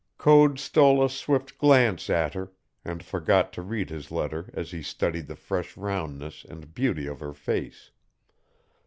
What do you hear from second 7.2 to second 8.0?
face.